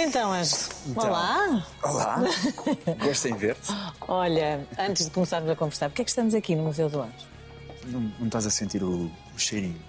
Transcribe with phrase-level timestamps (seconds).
[0.00, 1.08] Então, Ângelo, Então.
[1.08, 1.66] olá.
[1.82, 2.22] Olá,
[3.04, 3.72] gosto em ver-te.
[4.06, 7.12] Olha, antes de começarmos a conversar, porquê é que estamos aqui no Museu do Anjo?
[7.86, 9.80] Não, não estás a sentir o, o cheirinho?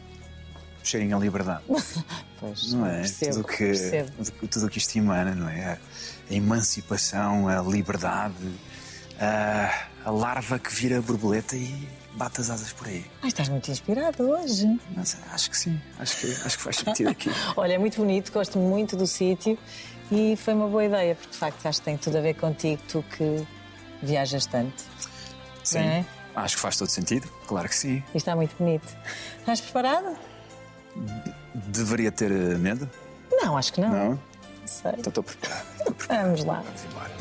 [0.84, 1.64] O cheirinho à liberdade,
[2.40, 3.02] Pois, não é?
[3.02, 4.12] percebo, tudo o que, percebo.
[4.50, 5.78] tudo, o que isto emana, não é?
[6.32, 8.34] A emancipação, a liberdade,
[9.20, 13.06] a, a larva que vira borboleta e bate as asas por aí.
[13.22, 14.66] Ai, estás muito inspirado hoje.
[14.96, 17.30] Mas acho que sim, acho que, acho que faz sentido aqui.
[17.56, 19.56] Olha, é muito bonito, gosto muito do sítio
[20.12, 22.82] e foi uma boa ideia, porque de facto acho que tem tudo a ver contigo,
[22.88, 23.46] tu que
[24.02, 24.84] viajas tanto.
[25.64, 26.06] Sim, é?
[26.36, 28.04] acho que faz todo sentido, claro que sim.
[28.14, 28.88] E está muito bonito.
[29.40, 30.18] Estás preparado?
[31.54, 32.90] Deveria ter eh, medo?
[33.32, 33.90] Não, acho que não.
[33.90, 34.10] Não?
[34.10, 34.20] Não
[34.66, 34.92] sei.
[34.98, 35.66] Então estou preparado.
[35.78, 36.26] Estou preparado.
[36.26, 36.62] Vamos lá.
[36.62, 37.20] Vamos embora.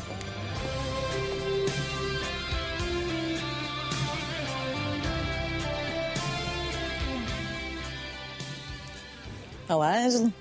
[9.69, 10.33] Olá, Ângelo.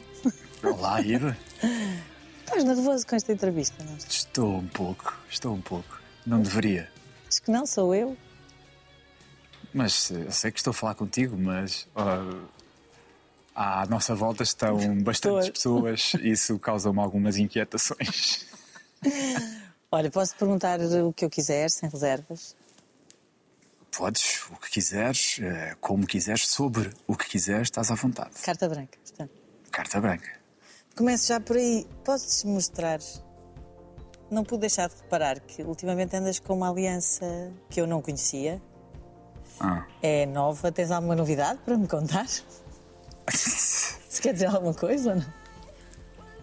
[0.62, 1.36] Olá, Iva.
[2.48, 3.94] Estás nervoso com esta entrevista, não?
[3.98, 6.00] Estou um pouco, estou um pouco.
[6.24, 6.90] Não deveria.
[7.28, 8.16] Acho que não, sou eu.
[9.72, 12.40] Mas eh, eu sei que estou a falar contigo, mas ah,
[13.54, 18.46] à nossa volta estão bastantes pessoas e isso causa-me algumas inquietações.
[19.92, 22.56] Olha, posso perguntar o que eu quiser, sem reservas?
[23.94, 28.40] Podes, o que quiseres, eh, como quiseres, sobre o que quiseres, estás à vontade.
[28.42, 29.32] Carta branca, portanto.
[29.70, 30.37] Carta branca.
[30.98, 31.86] Começo já por aí.
[32.04, 32.98] Podes mostrar?
[34.28, 38.60] Não pude deixar de reparar que ultimamente andas com uma aliança que eu não conhecia.
[39.60, 39.86] Ah.
[40.02, 40.72] É nova.
[40.72, 42.26] Tens alguma novidade para me contar?
[43.30, 45.26] Se quer dizer alguma coisa ou não?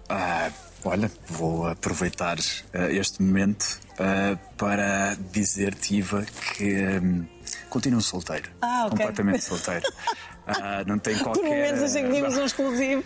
[0.08, 0.50] Ah,
[0.86, 2.38] olha, vou aproveitar
[2.74, 7.28] ah, este momento ah, para dizer-te, Iva, que hum,
[7.70, 8.50] continuo solteiro.
[8.62, 9.00] Ah, ok.
[9.00, 9.86] Completamente solteiro.
[10.48, 11.42] Ah, não tem qualquer.
[11.42, 13.04] Por momentos achei que tínhamos um exclusivo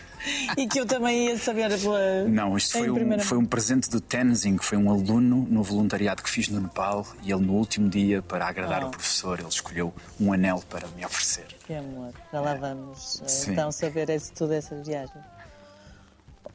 [0.58, 2.26] e que eu também ia saber pela.
[2.26, 6.22] Não, isto foi um, foi um presente do Tenzing, que foi um aluno no voluntariado
[6.22, 8.88] que fiz no Nepal e ele no último dia, para agradar Oh.
[8.88, 11.46] o professor, ele escolheu um anel para me oferecer.
[11.66, 12.14] Que amor.
[12.32, 13.52] Já lá vamos eh, Sim.
[13.54, 15.16] então saber esse, tudo essa viagem.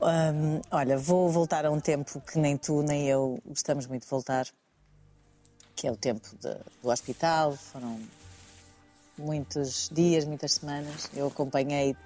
[0.00, 4.08] Hum, olha, vou voltar a um tempo que nem tu nem eu gostamos muito de
[4.10, 4.46] voltar,
[5.74, 7.56] que é o tempo de- do hospital.
[7.56, 7.98] Foram
[9.18, 11.10] muitos dias, muitas semanas.
[11.14, 11.98] Eu acompanhei-te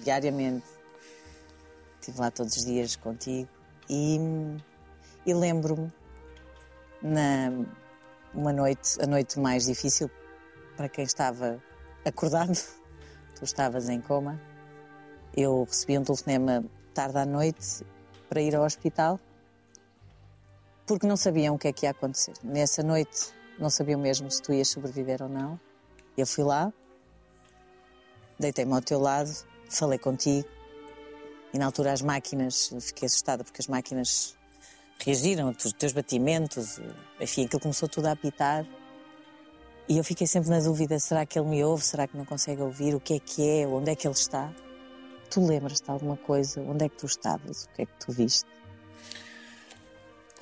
[0.00, 0.66] diariamente.
[2.00, 3.48] Estive lá todos os dias contigo
[3.88, 4.18] e,
[5.24, 5.92] e lembro-me
[7.02, 7.50] na
[8.32, 10.10] uma noite, a noite mais difícil
[10.76, 11.60] para quem estava
[12.04, 12.54] acordado,
[13.34, 14.40] tu estavas em coma.
[15.34, 16.64] Eu recebi um telefonema
[16.94, 17.84] tarde à noite
[18.28, 19.18] para ir ao hospital
[20.86, 22.34] porque não sabiam o que é que ia acontecer.
[22.44, 25.58] Nessa noite não sabiam mesmo se tu ias sobreviver ou não.
[26.16, 26.72] Eu fui lá,
[28.38, 29.30] deitei-me ao teu lado,
[29.68, 30.48] falei contigo
[31.52, 34.36] e na altura as máquinas, fiquei assustada porque as máquinas
[35.02, 36.80] reagiram aos teus batimentos,
[37.20, 38.66] enfim, aquilo começou tudo a apitar.
[39.88, 41.84] E eu fiquei sempre na dúvida: será que ele me ouve?
[41.84, 42.94] Será que não consegue ouvir?
[42.94, 43.66] O que é que é?
[43.66, 44.52] Onde é que ele está?
[45.30, 46.60] Tu lembras-te de alguma coisa?
[46.60, 47.64] Onde é que tu estavas?
[47.64, 48.48] O que é que tu viste?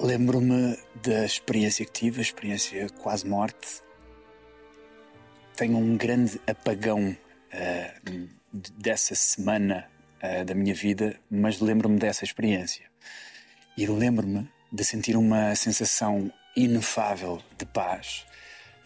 [0.01, 3.84] Lembro-me da experiência que tive, a experiência quase morte.
[5.57, 7.17] Tenho um grande apagão
[8.53, 9.89] d- dessa semana
[10.21, 12.87] ah, da minha vida, mas lembro-me dessa experiência.
[13.77, 18.27] E lembro-me de sentir uma sensação inefável de paz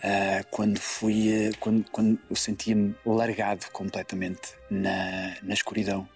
[0.02, 6.08] ah, quando fui, quando, quando eu sentia-me largado completamente na, na escuridão.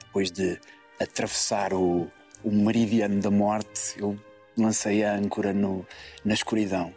[0.00, 0.58] Depois de
[0.98, 2.10] atravessar o,
[2.42, 4.18] o meridiano da morte, eu
[4.56, 5.86] lancei a âncora no,
[6.24, 6.92] na escuridão.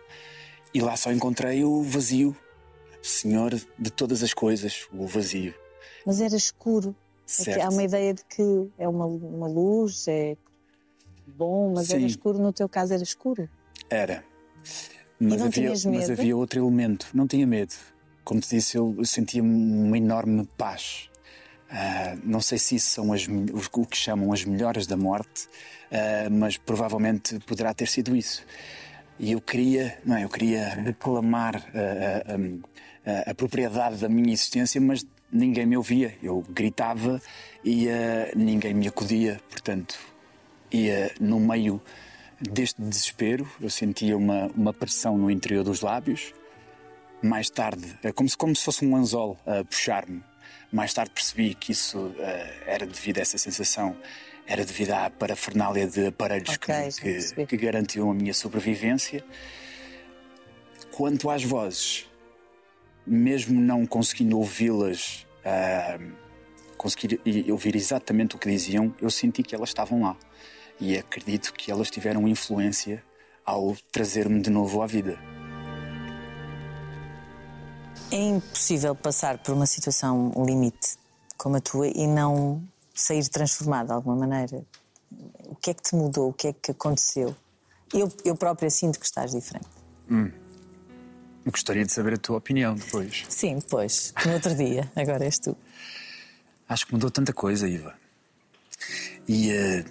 [0.73, 2.35] E lá só encontrei o vazio,
[3.01, 5.53] Senhor de todas as coisas, o vazio.
[6.05, 6.95] Mas era escuro.
[7.25, 7.61] Certo.
[7.61, 10.35] há uma ideia de que é uma, uma luz, é
[11.25, 12.07] bom, mas era Sim.
[12.07, 12.39] escuro.
[12.39, 13.49] No teu caso era escuro.
[13.89, 14.23] Era.
[15.19, 17.07] Mas, não havia, mas havia outro elemento.
[17.13, 17.73] Não tinha medo.
[18.23, 21.09] Como te disse, eu sentia uma enorme paz.
[21.69, 25.47] Ah, não sei se isso são as, o que chamam as melhoras da morte,
[25.91, 28.43] ah, mas provavelmente poderá ter sido isso.
[29.17, 30.23] E eu queria, não é?
[30.25, 32.37] Eu queria reclamar ah,
[33.25, 36.15] a propriedade da minha existência, mas ninguém me ouvia.
[36.21, 37.21] Eu gritava
[37.63, 39.41] e ah, ninguém me acudia.
[39.49, 39.97] Portanto,
[40.71, 41.81] ia no meio
[42.39, 46.33] deste desespero, eu sentia uma, uma pressão no interior dos lábios.
[47.21, 50.23] Mais tarde, é como se, como se fosse um anzol a puxar-me.
[50.71, 53.95] Mais tarde percebi que isso eh, era devido a essa sensação,
[54.47, 59.23] era devido à parafernália de aparelhos Ok, já que, que, que garantiam a minha sobrevivência.
[60.91, 62.07] Quanto às vozes,
[63.05, 65.97] mesmo não conseguindo ouvi-las ah,
[66.81, 67.21] conseguir
[67.51, 70.17] ouvir exatamente o que diziam, eu senti que elas estavam lá.
[70.79, 73.03] E acredito que elas tiveram influência
[73.45, 75.19] ao trazer-me de novo à vida.
[78.11, 80.97] É impossível passar por uma situação limite
[81.37, 82.63] como a tua e não
[82.95, 84.65] sair transformado de alguma maneira.
[85.45, 86.29] O que é que te mudou?
[86.29, 87.35] O que é que aconteceu?
[87.93, 89.69] Eu, eu própria sinto que estás diferente.
[90.09, 90.31] Hum.
[91.45, 93.25] Eu gostaria de saber a tua opinião depois.
[93.27, 94.13] Sim, depois.
[94.25, 94.91] No outro dia.
[94.95, 95.57] Agora és tu.
[96.69, 97.93] Acho que mudou tanta coisa, Iva.
[99.27, 99.85] E uh,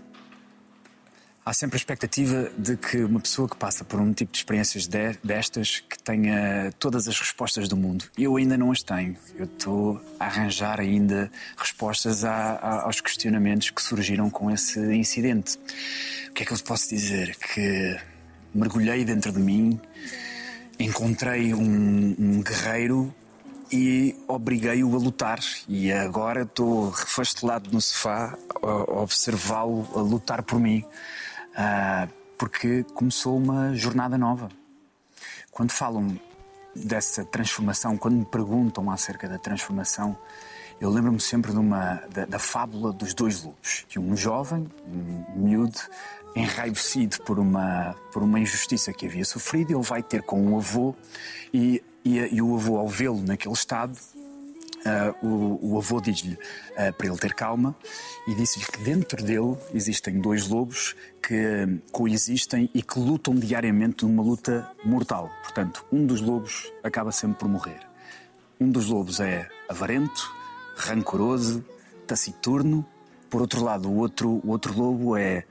[1.44, 4.87] há sempre a expectativa de que uma pessoa que passa por um tipo de experiências
[4.87, 8.05] de, destas que tenha todas as respostas do mundo.
[8.17, 9.17] Eu ainda não as tenho.
[9.35, 15.58] Eu estou a arranjar ainda respostas a, a, aos questionamentos que surgiram com esse incidente.
[16.29, 17.37] O que é que eu posso dizer?
[17.37, 17.99] Que
[18.55, 19.81] mergulhei dentro de mim
[20.80, 23.14] encontrei um, um guerreiro
[23.72, 25.38] e obriguei-o a lutar.
[25.68, 30.84] E agora estou refastelado no sofá a observá-lo a lutar por mim.
[31.50, 34.48] Uh, porque começou uma jornada nova.
[35.50, 36.18] Quando falam
[36.74, 40.16] dessa transformação, quando me perguntam acerca da transformação,
[40.80, 43.84] eu lembro-me sempre de uma, da, da, fábula dos dois lobos.
[43.88, 45.78] Que um jovem, um miúdo,
[46.34, 50.94] enraivecido por uma, por uma injustiça que havia sofrido, ele vai ter com um avô
[51.52, 53.96] e, e, e o avô, ao vê-lo naquele estado,
[54.80, 57.74] uh, o, o, avô diz-lhe uh, para ele ter calma
[58.26, 64.22] e disse-lhe que dentro dele existem dois lobos que coexistem e que lutam diariamente numa
[64.22, 65.30] luta mortal.
[65.42, 67.80] Portanto, um dos lobos acaba sempre por morrer.
[68.58, 70.32] Um dos lobos é avarento,
[70.76, 71.64] rancoroso,
[72.06, 72.84] taciturno.
[73.28, 75.44] Por outro lado, o outro, o outro lobo é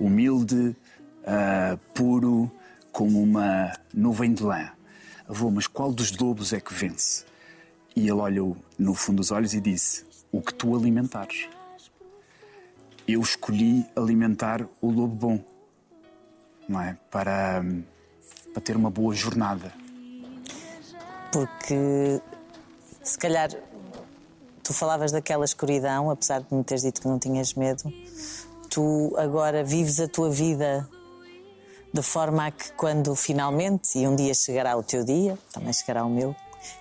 [0.00, 0.76] humilde,
[1.20, 2.50] uh, puro,
[2.90, 4.70] como uma nuvem de lã.
[5.28, 7.24] Avô, mas qual dos lobos é que vence?
[7.94, 11.48] E ele olhou no fundo dos olhos e disse: O que tu alimentares.
[13.06, 15.44] Eu escolhi alimentar o lobo bom,
[16.68, 16.96] não é?
[17.10, 17.64] Para,
[18.52, 19.72] para ter uma boa jornada.
[21.32, 22.20] Porque
[23.02, 23.50] se calhar
[24.62, 27.92] tu falavas daquela escuridão, apesar de me teres dito que não tinhas medo,
[28.70, 30.88] tu agora vives a tua vida
[31.92, 36.04] de forma a que quando finalmente, e um dia chegará o teu dia, também chegará
[36.04, 36.34] o meu,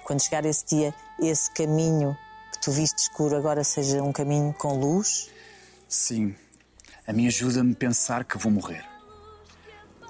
[0.04, 2.16] quando chegar esse dia, esse caminho
[2.52, 5.30] que tu viste escuro agora seja um caminho com luz?
[5.88, 6.36] Sim.
[7.08, 8.86] A mim ajuda-me a pensar que vou morrer.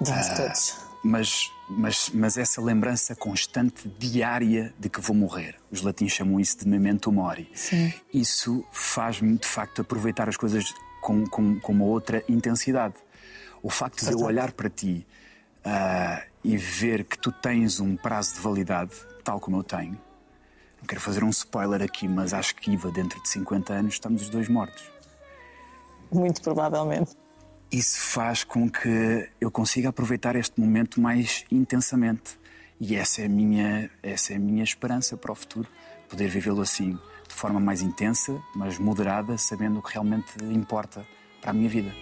[0.02, 0.75] Vamos ah, todos.
[1.02, 5.56] Mas, mas, mas essa lembrança constante, diária, de que vou morrer.
[5.72, 7.50] Os latins chamam isso de memento mori.
[7.56, 7.94] Sim.
[8.14, 12.96] Isso faz-me, de facto, aproveitar as coisas com, com, com uma outra intensidade.
[13.62, 15.06] O facto de eu olhar para ti
[15.66, 18.92] uh, e ver que tu tens um prazo de validade,
[19.24, 20.00] tal como eu tenho,
[20.80, 24.22] não quero fazer um spoiler aqui, mas acho que Iva, dentro de 50 anos, estamos
[24.22, 24.90] os dois mortos.
[26.12, 27.12] Muito provavelmente.
[27.72, 32.40] Isso faz com que eu consiga aproveitar este momento mais intensamente.
[32.80, 35.68] E essa é a minha, essa é a minha esperança para o futuro,
[36.07, 36.98] poder vivê-lo assim
[37.30, 41.06] de forma mais intensa, mas moderada, sabendo o que realmente importa
[41.40, 41.94] para a minha vida.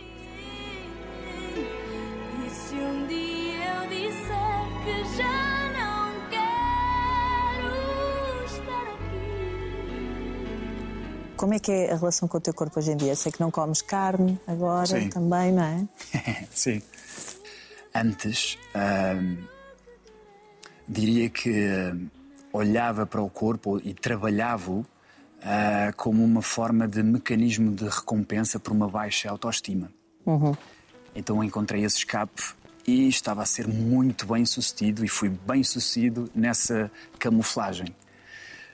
[11.35, 13.15] Como é que é a relação com o teu corpo hoje em dia?
[13.15, 15.09] Sei que não comes carne agora Sim.
[15.09, 15.87] também, não é?
[16.49, 16.81] Sim.
[17.93, 19.37] Antes, hum,
[20.87, 22.09] diria que
[22.51, 24.83] olhava para o corpo e trabalhava-o
[25.47, 29.89] uh, como uma forma de mecanismo de recompensa por uma baixa autoestima.
[30.25, 30.53] Uhum.
[31.15, 32.43] Então encontrei esse escape
[32.85, 37.87] e estava a ser muito bem sucedido e fui bem sucedido nessa camuflagem.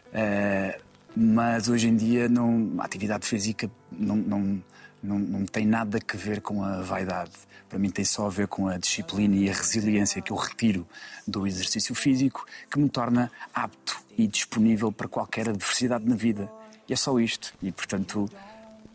[0.10, 0.82] Uh,
[1.15, 4.63] mas hoje em dia não, a atividade física não, não,
[5.01, 7.32] não, não tem nada a ver com a vaidade.
[7.70, 10.88] Para mim tem só a ver com a disciplina e a resiliência que eu retiro
[11.27, 16.51] do exercício físico, que me torna apto e disponível para qualquer adversidade na vida.
[16.88, 17.54] E é só isto.
[17.62, 18.30] E, portanto,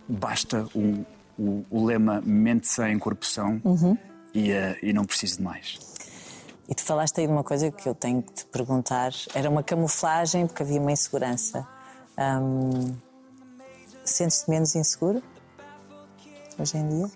[0.08, 1.04] basta o,
[1.38, 3.96] o, o lema mente sem corpo são uhum.
[4.34, 5.78] e, uh, e não preciso de mais.
[6.68, 9.12] E tu falaste aí de uma coisa que eu tenho que te perguntar.
[9.34, 11.66] Era uma camuflagem porque havia uma insegurança.
[14.04, 15.22] Sentes-te menos inseguro
[16.58, 17.10] hoje em dia?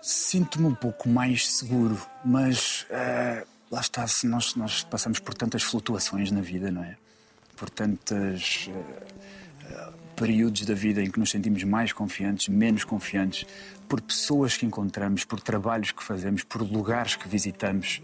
[0.00, 6.30] Sinto-me um pouco mais seguro, mas uh, lá está, nós, nós passamos por tantas flutuações
[6.30, 6.96] na vida, não é?
[7.56, 9.45] Por tantos uh, uh,
[10.16, 13.46] períodos da vida em que nos sentimos mais confiantes, menos confiantes,
[13.88, 18.00] por pessoas que encontramos, por trabalhos que fazemos, por lugares que visitamos.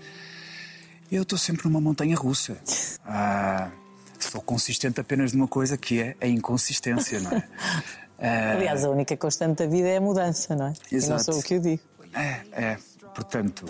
[1.10, 2.56] Eu estou sempre numa montanha russa.
[3.04, 3.70] Ah,
[4.18, 7.38] sou consistente apenas numa coisa que é a inconsistência, não é?
[7.38, 10.72] Uh, Aliás, a única constante da vida é a mudança, não é?
[10.90, 10.92] Exato.
[10.92, 11.82] E não sou o que eu digo.
[12.14, 12.78] É, é.
[13.14, 13.66] Portanto,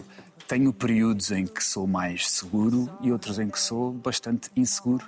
[0.47, 5.05] tenho períodos em que sou mais seguro e outros em que sou bastante inseguro.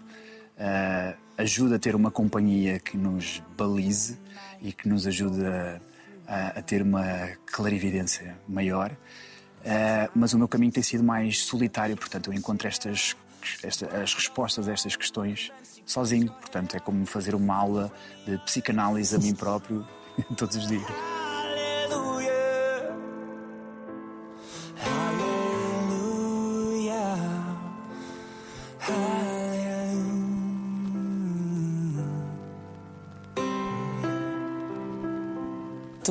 [0.56, 4.18] Uh, ajuda a ter uma companhia que nos balize
[4.60, 5.80] e que nos ajude a,
[6.26, 8.90] a, a ter uma clarividência maior.
[8.92, 13.16] Uh, mas o meu caminho tem sido mais solitário, portanto, eu encontro estas,
[13.62, 15.50] esta, as respostas a estas questões
[15.86, 16.30] sozinho.
[16.32, 17.92] Portanto, é como fazer uma aula
[18.26, 19.86] de psicanálise a mim próprio
[20.36, 21.23] todos os dias.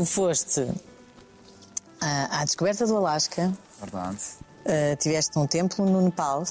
[0.03, 0.75] Tu foste uh,
[2.01, 3.53] à descoberta do Alasca.
[3.79, 4.19] Verdade.
[4.65, 6.43] Uh, tiveste num templo no Nepal,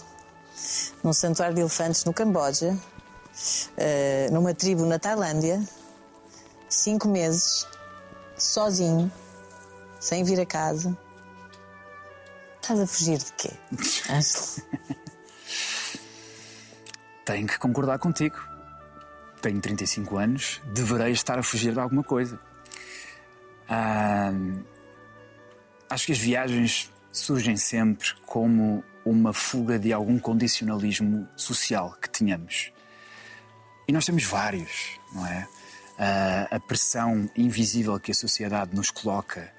[1.04, 5.62] num santuário de elefantes no Camboja, uh, numa tribo na Tailândia,
[6.66, 7.66] cinco meses,
[8.38, 9.12] sozinho,
[10.00, 10.96] sem vir a casa.
[12.62, 13.50] Estás a fugir de quê?
[17.26, 18.38] Tenho que concordar contigo.
[19.42, 22.40] Tenho 35 anos, deverei estar a fugir de alguma coisa.
[23.68, 24.32] Ah,
[25.90, 32.72] acho que as viagens surgem sempre como uma fuga de algum condicionalismo social que tínhamos.
[33.86, 35.46] E nós temos vários, não é?
[35.92, 39.52] Uh, a pressão invisível que a sociedade nos coloca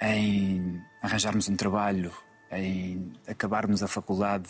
[0.00, 2.12] em arranjarmos um trabalho,
[2.50, 4.48] em acabarmos a faculdade,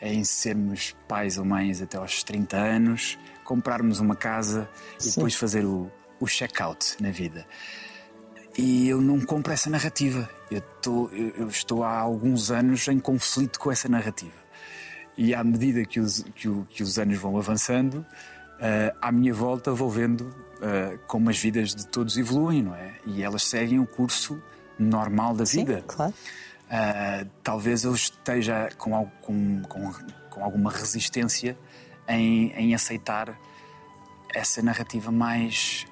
[0.00, 5.08] em sermos pais ou mães até aos 30 anos, comprarmos uma casa Sim.
[5.08, 5.90] e depois fazer o,
[6.20, 7.46] o check-out na vida.
[8.56, 10.28] E eu não compro essa narrativa.
[10.50, 14.44] Eu, tô, eu, estou há alguns anos em conflito com essa narrativa.
[15.16, 19.34] E à medida que os, que, o, que os anos vão avançando, uh, à minha
[19.34, 22.94] volta vou vendo uh, como as vidas de todos evoluem, não é?
[23.06, 24.40] E elas seguem o curso
[24.78, 25.78] normal da vida.
[25.80, 26.14] Sim, claro.
[26.64, 29.92] Uh, talvez eu esteja com, com, com,
[30.30, 31.56] com alguma resistência
[32.08, 33.38] em, em, aceitar
[34.32, 35.86] essa narrativa mais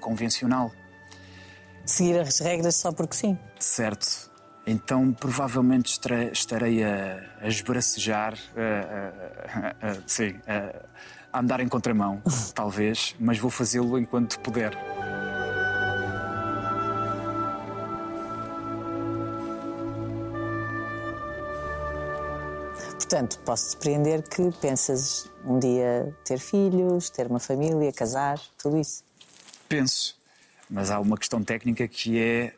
[0.00, 0.72] convencional
[1.86, 3.38] seguir as regras só porque sim.
[3.58, 4.30] Certo.
[4.66, 5.98] Então provavelmente
[6.32, 10.40] estarei a, a esbracejar, a, a, a, sim,
[11.32, 12.20] a andar em contramão,
[12.52, 14.76] talvez, mas vou fazê-lo enquanto puder.
[23.08, 29.04] Portanto, posso surpreender que pensas um dia ter filhos, ter uma família, casar, tudo isso?
[29.68, 30.16] Penso.
[30.68, 32.52] Mas há uma questão técnica que é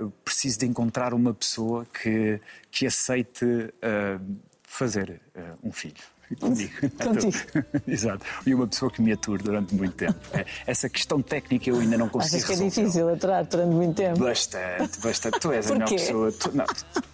[0.00, 2.40] uh, preciso de encontrar uma pessoa que,
[2.70, 6.02] que aceite uh, fazer uh, um filho.
[6.40, 6.72] Comigo.
[7.02, 7.36] Contigo.
[7.86, 8.24] Exato.
[8.46, 10.18] E uma pessoa que me ature durante muito tempo.
[10.66, 14.18] Essa questão técnica eu ainda não consigo Achas que é difícil aturar durante muito tempo?
[14.18, 15.40] Bastante, bastante.
[15.40, 16.32] Tu és a melhor pessoa.
[16.32, 16.64] Tu, não,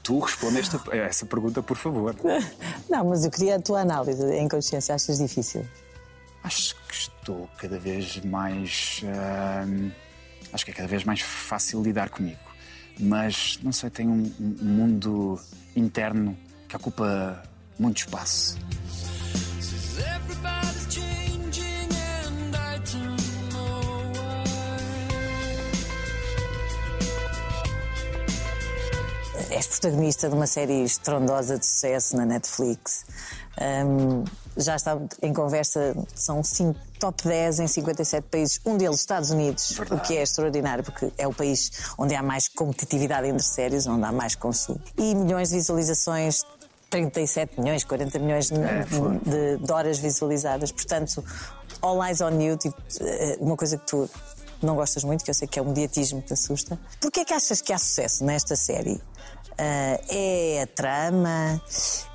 [0.03, 2.15] tu respondes esta, essa pergunta, por favor.
[2.89, 4.95] Não, mas eu queria a tua análise em consciência.
[4.95, 5.67] Achas difícil?
[6.43, 9.03] Acho que estou cada vez mais.
[9.05, 9.93] Uh,
[10.51, 12.41] acho que é cada vez mais fácil lidar comigo.
[12.99, 15.39] Mas, não sei, tenho um, um mundo
[15.77, 17.43] interno que ocupa
[17.79, 18.59] muito espaço.
[29.51, 33.05] És protagonista de uma série estrondosa de sucesso na Netflix.
[33.61, 34.25] Um,
[34.59, 39.73] já está em conversa, são cinco, top 10 em 57 países, um deles Estados Unidos,
[39.73, 40.01] Verdade.
[40.01, 44.05] o que é extraordinário, porque é o país onde há mais competitividade entre séries, onde
[44.05, 44.81] há mais consumo.
[44.97, 46.43] E milhões de visualizações
[46.91, 48.85] 37 milhões, 40 milhões é,
[49.23, 50.73] de, de, horas visualizadas.
[50.73, 51.23] Portanto,
[51.83, 54.09] all eyes on you, tipo, eh, uma coisa que tu
[54.63, 56.79] não gostas muito, que eu sei que é o mediatismo que te assusta.
[57.01, 59.01] Porquê é que achas que há sucesso nesta série?
[59.59, 61.61] Uh, é a trama,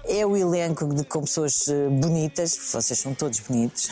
[0.05, 3.89] é o elenco de, com pessoas eh, bonitas, vocês são todos bonitos,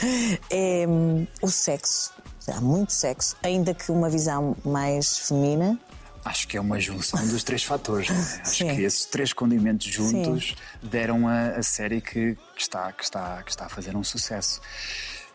[0.48, 2.14] é um, o sexo,
[2.48, 5.78] há muito sexo, ainda que uma visão mais feminina.
[6.24, 8.08] Acho que é uma junção dos três fatores.
[8.08, 8.16] Né?
[8.40, 8.74] Acho Sim.
[8.74, 10.88] que esses três condimentos juntos Sim.
[10.88, 14.62] deram a, a série que, que, está, que, está, que está a fazer um sucesso.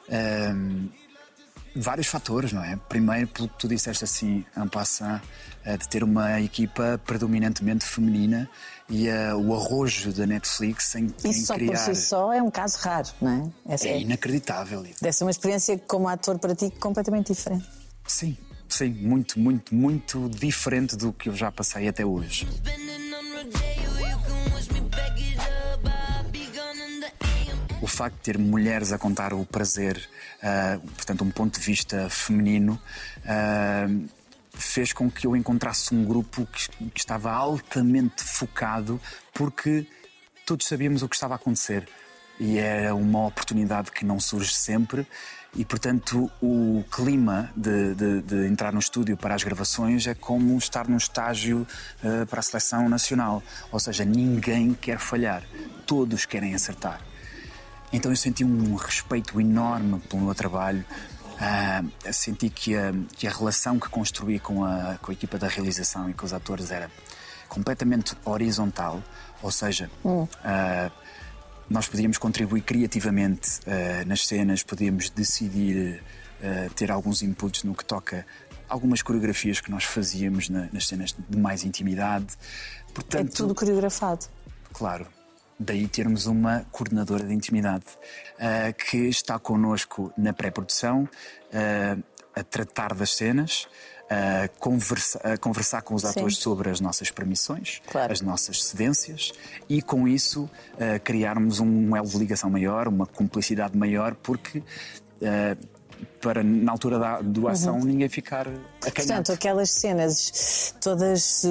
[0.10, 0.90] Um,
[1.80, 2.78] vários fatores, não é?
[2.88, 5.22] Primeiro, pelo que tu disseste assim, en passant,
[5.66, 8.50] eh, de ter uma equipa predominantemente feminina
[8.90, 11.86] e uh, o arrojo da Netflix em, Isso em só criar...
[11.86, 13.74] por si só é um caso raro, não é?
[13.74, 14.82] Essa é, é inacreditável.
[15.02, 17.68] Deve ser uma experiência como ator para ti completamente diferente.
[18.08, 18.36] Sim,
[18.68, 22.48] sim, muito, muito, muito diferente do que eu já passei até hoje.
[27.90, 30.10] Facto de ter mulheres a contar o prazer,
[30.44, 32.80] uh, portanto, um ponto de vista feminino,
[33.20, 34.10] uh,
[34.54, 39.00] fez com que eu encontrasse um grupo que, que, estava altamente focado,
[39.34, 39.88] porque
[40.46, 41.88] todos sabíamos o que estava a acontecer.
[42.40, 45.06] E era uma oportunidade que não surge sempre.
[45.56, 50.58] E, portanto, o clima de, de, de, entrar no estúdio para as gravações é como
[50.58, 51.68] estar num estágio
[52.04, 53.44] uh, para a seleção nacional.
[53.72, 55.44] Ou seja, ninguém quer falhar,
[55.86, 57.09] todos querem acertar.
[57.92, 60.86] Então eu senti um respeito enorme pelo meu trabalho.
[61.40, 65.48] Uh, senti que a, que a relação que construí com a, com a equipa da
[65.48, 66.92] realização e com os atores era
[67.48, 69.02] completamente horizontal,
[69.42, 70.24] ou seja, hum.
[70.24, 70.92] uh,
[71.70, 76.04] nós podíamos contribuir criativamente uh, nas cenas, podíamos decidir
[76.74, 78.26] ter alguns inputs no que toca
[78.70, 82.28] algumas coreografias que nós fazíamos na, nas cenas de mais intimidade.
[82.94, 84.26] Portanto, é tudo coreografado.
[84.72, 85.06] Claro.
[85.60, 87.86] Daí termos uma coordenadora de intimidade
[88.36, 91.10] uh, que está connosco na pré-produção,
[92.36, 93.68] a tratar das cenas,
[94.10, 96.44] a, conversa, a conversar com os atores Sim.
[96.44, 98.14] sobre as nossas permissões, claro.
[98.14, 99.34] as nossas cedências
[99.68, 100.50] e com isso
[101.04, 104.64] criarmos um elo de ligação maior, uma cumplicidade maior, porque
[106.22, 107.86] para, na altura da doação, uhum.
[107.86, 108.94] ninguém ficar acanhado.
[108.94, 111.44] Portanto, aquelas cenas todas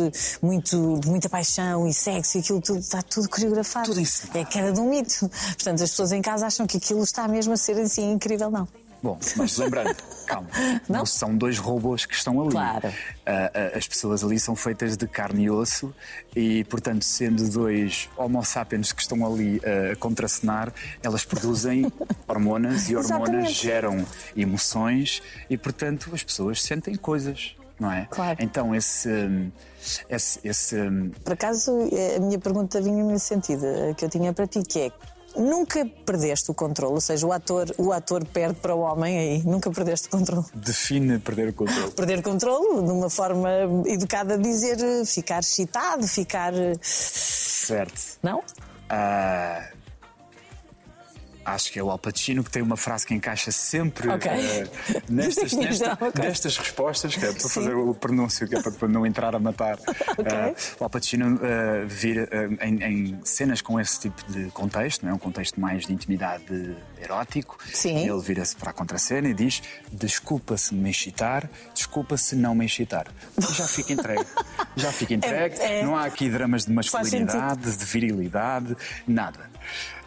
[0.42, 3.86] muito, de muita paixão e sexo e aquilo tudo, está tudo coreografado.
[3.86, 4.00] Tudo
[4.34, 5.28] É que era de um mito.
[5.28, 8.68] Portanto, as pessoas em casa acham que aquilo está mesmo a ser assim incrível, não.
[9.02, 10.48] Bom, mas lembrando, calma,
[10.88, 10.98] não?
[10.98, 11.06] não?
[11.06, 12.50] são dois robôs que estão ali.
[12.50, 12.88] Claro.
[12.88, 15.94] Uh, uh, as pessoas ali são feitas de carne e osso
[16.34, 21.90] e, portanto, sendo dois Homo sapiens que estão ali uh, a contracenar, elas produzem
[22.26, 23.52] hormonas e hormonas Exatamente.
[23.52, 27.54] geram emoções e, portanto, as pessoas sentem coisas.
[27.78, 28.08] Não é?
[28.10, 28.38] Claro.
[28.40, 29.08] Então, esse,
[30.10, 30.76] esse, esse.
[31.22, 33.64] Por acaso, eh, a minha pergunta vinha nesse sentido,
[33.96, 34.92] que eu tinha para ti, que é
[35.36, 39.42] Nunca perdeste o controle, ou seja, o ator, o ator perde para o homem aí.
[39.44, 40.46] Nunca perdeste o controle.
[40.54, 41.90] Define perder o controle.
[41.92, 43.50] Perder o controle, de uma forma
[43.86, 46.52] educada dizer ficar excitado, ficar.
[46.80, 48.18] Certo.
[48.22, 48.38] Não?
[48.38, 49.77] Uh,
[51.54, 54.62] acho que é o Al Pacino que tem uma frase que encaixa sempre okay.
[54.62, 56.24] uh, nestas, nesta, okay.
[56.24, 57.48] nestas respostas, que é para Sim.
[57.48, 59.78] fazer o pronúncio, que é para não entrar a matar.
[60.18, 60.32] Okay.
[60.32, 62.28] Uh, o Al Pacino uh, vir
[62.60, 65.14] em, em, cenas com esse tipo de contexto, não é?
[65.14, 67.56] um contexto mais de intimidade erótico.
[67.72, 68.08] Sim.
[68.08, 72.66] Ele vira-se para a contracena e diz: Desculpa se me excitar, desculpa se não me
[72.66, 73.06] excitar.
[73.38, 74.26] Já fica entregue.
[74.76, 75.58] já fica entregue.
[75.60, 75.82] É, é...
[75.84, 79.50] Não há aqui dramas de masculinidade, de virilidade, nada.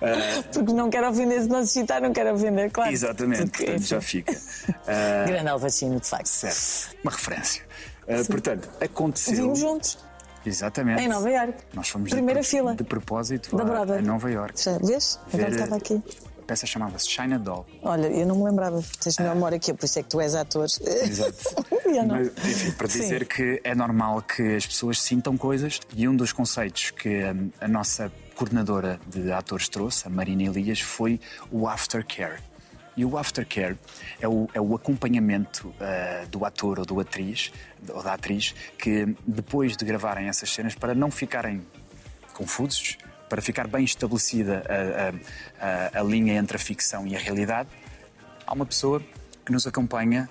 [0.02, 2.92] Uh, Porque não quero ofender, se não se citar, não quero ofender, claro.
[2.92, 4.32] Exatamente, Porque, portanto, já fica.
[4.34, 6.28] Uh, Grande Alvacino, de facto.
[6.28, 7.64] Certo, uma referência.
[8.08, 9.36] Uh, portanto, aconteceu.
[9.36, 9.98] Vimos juntos.
[10.46, 11.02] Exatamente.
[11.02, 11.64] Em Nova Iorque.
[11.74, 12.76] Nós fomos Primeira de, fila.
[12.76, 14.62] de propósito da a, a Nova Iorque.
[14.84, 15.20] Vês?
[15.32, 16.02] Agora estava aqui.
[16.40, 17.66] A peça chamava-se China Doll.
[17.84, 18.84] Olha, eu não me lembrava.
[19.02, 20.66] Tens melhor memória que eu, por isso é que tu és ator.
[20.66, 21.38] Exato.
[22.08, 23.26] Mas, enfim, para dizer Sim.
[23.26, 27.68] que é normal que as pessoas sintam coisas e um dos conceitos que a, a
[27.68, 28.12] nossa
[28.42, 31.20] coordenadora de atores trouxe, a Marina Elias, foi
[31.52, 32.42] o aftercare.
[32.98, 33.78] E o aftercare
[34.20, 37.54] é o, é o acompanhamento uh, do ator ou do atriz,
[37.88, 41.62] ou da atriz, que depois de gravarem essas cenas, para não ficarem
[42.34, 42.98] confusos,
[43.30, 47.70] para ficar bem estabelecida a, a, a, a linha entre a ficção e a realidade,
[48.48, 49.04] há uma pessoa
[49.46, 50.28] que nos acompanha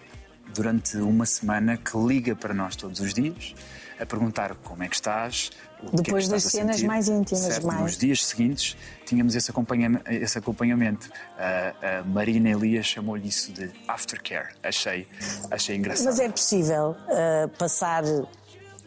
[0.52, 3.54] durante uma semana, que liga para nós todos os dias,
[4.00, 5.52] a perguntar como é que estás,
[5.92, 7.80] depois que é que das cenas mais íntimas, certo, mais.
[7.80, 10.10] Nos dias seguintes tínhamos esse acompanhamento.
[10.10, 11.10] Esse acompanhamento.
[11.38, 14.48] a Marina Elias chamou-lhe isso de aftercare.
[14.62, 15.06] Achei,
[15.50, 16.06] achei engraçado.
[16.06, 18.04] Mas é possível uh, passar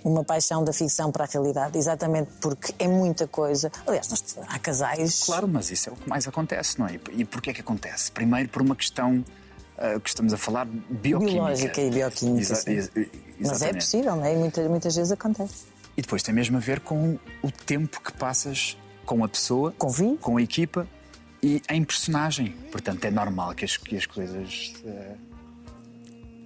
[0.04, 3.72] uma paixão da ficção para a realidade, exatamente porque é muita coisa.
[3.88, 5.24] Aliás, nós, há casais.
[5.24, 7.00] Claro, mas isso é o que mais acontece, não é?
[7.12, 8.12] E porquê é que acontece?
[8.12, 9.24] Primeiro, por uma questão
[9.78, 11.34] uh, que estamos a falar bioquímica.
[11.34, 12.54] Biológica e bioquímica.
[12.70, 12.92] Exa
[13.40, 14.34] mas é possível, não é?
[14.34, 15.73] E muitas, muitas vezes acontece.
[15.96, 20.18] E depois tem mesmo a ver com o tempo que passas com a pessoa, Convim.
[20.18, 20.88] com a equipa
[21.42, 22.52] e em personagem.
[22.72, 25.18] Portanto, é normal que as, que as coisas uh,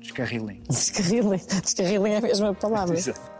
[0.01, 0.61] descarrilem.
[0.67, 1.41] Descarrilem.
[1.61, 2.97] Descarrilem é a mesma palavra.
[2.97, 3.37] Exato.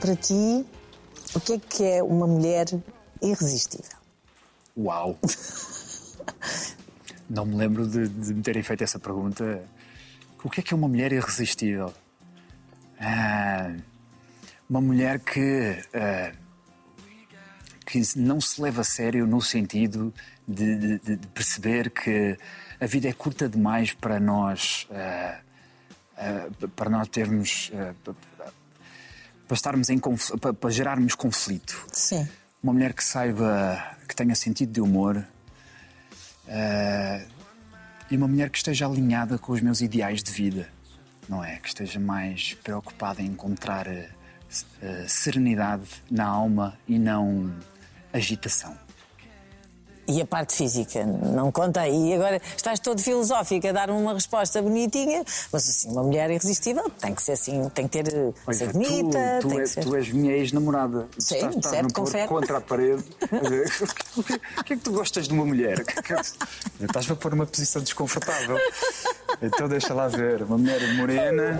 [0.00, 0.64] Para ti,
[1.34, 2.66] o que é que é uma mulher
[3.20, 4.05] irresistível?
[4.76, 5.18] Uau!
[7.28, 9.64] Não me lembro de, de, me terem feito essa pergunta.
[10.44, 11.92] O que é que é uma mulher irresistível?
[13.00, 13.74] Ah,
[14.68, 16.32] uma mulher que, ah,
[17.84, 20.14] que não se leva a sério no sentido
[20.46, 22.36] de, de, de perceber que
[22.78, 25.40] a vida é curta demais para nós ah,
[26.16, 27.70] uh, para nós termos.
[27.70, 28.14] Uh,
[29.46, 29.98] para estarmos em
[30.40, 31.86] para, para gerarmos conflito.
[31.92, 32.28] Sim.
[32.62, 35.16] Uma mulher que saiba, que tenha sentido de humor
[36.48, 37.26] uh,
[38.10, 40.68] e uma mulher que esteja alinhada com os meus ideais de vida,
[41.28, 41.56] não é?
[41.56, 43.86] Que esteja mais preocupada em encontrar
[45.08, 47.52] serenidade na alma e não
[48.12, 48.85] agitação.
[50.08, 52.14] E a parte física, não conta aí.
[52.14, 57.14] Agora estás todo filosófico a dar uma resposta bonitinha, mas assim, uma mulher irresistível tem
[57.14, 58.34] que ser assim, tem que ter.
[58.46, 59.38] Olha, ser bonita.
[59.40, 59.84] Tu, tu, é, ser...
[59.84, 61.08] tu és minha ex-namorada.
[61.18, 62.28] Sim, estás, estás certo, confere.
[62.28, 63.04] contra a parede.
[64.16, 65.84] o que é que tu gostas de uma mulher?
[66.80, 68.58] Estás a pôr numa posição desconfortável.
[69.42, 70.42] Então deixa lá ver.
[70.42, 71.58] Uma mulher morena.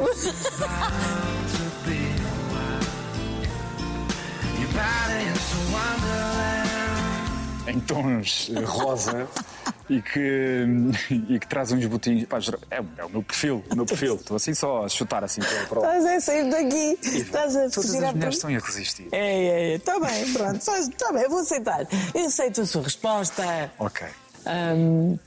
[7.67, 9.29] Em tons eh, rosa
[9.89, 10.67] e que,
[11.29, 12.25] e que traz uns botinhos.
[12.25, 12.39] Pá,
[12.71, 14.17] é, é, o meu perfil, o meu perfil.
[14.17, 15.83] Estou assim só a chutar assim para o.
[15.83, 16.99] Estás a sair daqui.
[17.03, 19.09] Estás a Todas as mulheres estão a resistir.
[19.13, 19.75] É, é, é.
[19.75, 20.57] Está bem, pronto.
[20.57, 21.87] Está bem, eu vou aceitar.
[22.15, 23.73] Eu aceito a sua resposta.
[23.79, 24.07] Ok.
[24.47, 25.19] Um,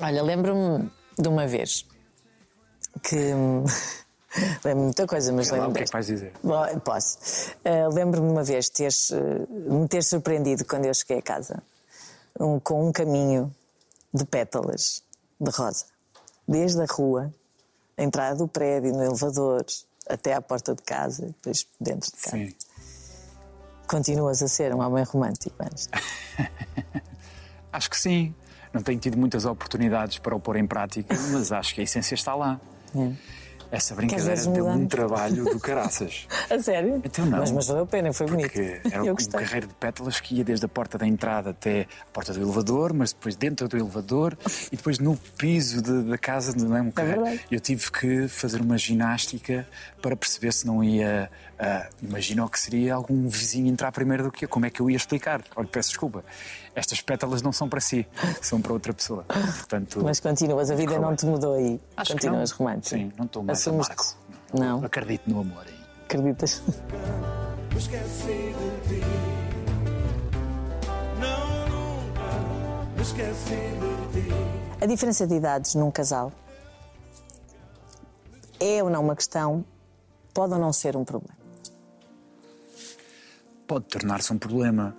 [0.00, 1.86] olha, lembro-me de uma vez
[3.02, 3.32] que.
[4.64, 5.70] Lembro-me muita coisa, mas lembro.
[5.70, 6.32] O que é que vais dizer?
[6.42, 7.18] Bom, posso.
[7.64, 11.62] Uh, Lembro-me uma vez teres, uh, me ter surpreendido quando eu cheguei a casa
[12.38, 13.54] um, com um caminho
[14.12, 15.02] de pétalas
[15.40, 15.86] de rosa.
[16.46, 17.32] Desde a rua,
[17.96, 19.64] a entrada do prédio, no elevador,
[20.08, 22.36] até à porta de casa, depois dentro de casa.
[22.36, 22.54] Sim.
[23.86, 25.88] Continuas a ser um homem romântico, antes.
[27.72, 28.34] acho que sim.
[28.72, 32.14] Não tenho tido muitas oportunidades para o pôr em prática, mas acho que a essência
[32.14, 32.58] está lá.
[32.96, 33.12] É.
[33.72, 36.28] Essa brincadeira deu um trabalho do caraças.
[36.50, 37.00] a sério?
[37.02, 37.38] Então não.
[37.38, 38.52] Mas, mas valeu a pena, foi bonito.
[38.52, 42.12] Porque era um carreiro de pétalas que ia desde a porta da entrada até a
[42.12, 44.36] porta do elevador, mas depois dentro do elevador
[44.70, 46.54] e depois no piso de, da casa.
[46.54, 49.66] Não é um É eu tive que fazer uma ginástica
[50.02, 51.30] para perceber se não ia.
[51.58, 54.48] Uh, imagina o que seria algum vizinho entrar primeiro do que eu.
[54.50, 55.42] Como é que eu ia explicar?
[55.56, 56.22] Olha, peço desculpa.
[56.74, 58.06] Estas pétalas não são para si,
[58.40, 59.24] são para outra pessoa.
[59.24, 61.80] Portanto, mas continuas, a vida não te mudou aí.
[61.96, 62.96] Acho continuas romântico.
[62.96, 64.04] Sim, não estou mais Assumes amargo.
[64.54, 64.80] Não.
[64.80, 64.86] não.
[64.86, 65.82] Acredito no amor aí.
[66.04, 66.62] Acreditas?
[74.80, 76.32] A diferença de idades num casal
[78.58, 79.64] é ou não uma questão,
[80.32, 81.36] pode ou não ser um problema?
[83.66, 84.96] Pode tornar-se um problema,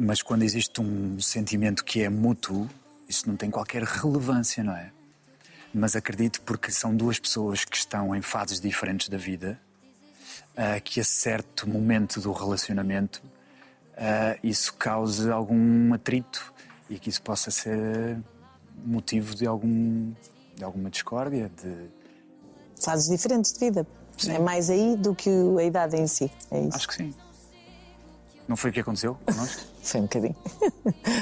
[0.00, 2.68] mas quando existe um sentimento que é mútuo,
[3.08, 4.90] isso não tem qualquer relevância, não é?
[5.72, 9.60] mas acredito porque são duas pessoas que estão em fases diferentes da vida,
[10.52, 13.22] uh, que a certo momento do relacionamento
[13.94, 16.52] uh, isso cause algum atrito
[16.88, 18.18] e que isso possa ser
[18.84, 20.12] motivo de, algum,
[20.56, 21.50] de alguma discórdia.
[21.62, 21.88] De...
[22.82, 23.86] Fases diferentes de vida.
[24.18, 24.32] Sim.
[24.32, 26.30] É mais aí do que a idade em si.
[26.50, 26.76] É isso.
[26.76, 27.14] Acho que sim.
[28.48, 29.62] Não foi o que aconteceu connosco?
[29.82, 30.36] foi um bocadinho.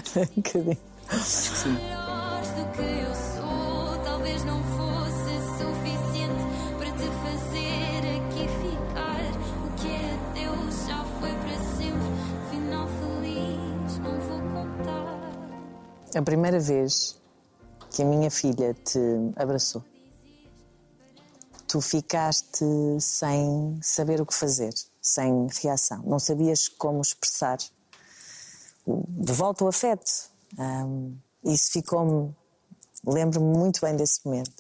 [0.05, 0.79] foi um bocadinho.
[1.09, 1.99] Acho que sim.
[16.19, 17.17] A primeira vez
[17.91, 18.99] que a minha filha te
[19.37, 19.85] abraçou,
[21.69, 22.65] tu ficaste
[22.99, 26.03] sem saber o que fazer, sem reação.
[26.05, 27.59] Não sabias como expressar
[29.09, 30.31] de volta o afeto.
[30.59, 32.35] Um, isso ficou-me.
[33.07, 34.51] Lembro-me muito bem desse momento.